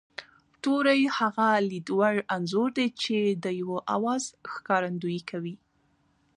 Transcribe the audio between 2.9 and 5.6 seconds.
چې د یوه آواز ښکارندويي کوي